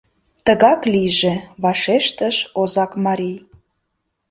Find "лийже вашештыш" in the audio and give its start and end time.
0.93-2.35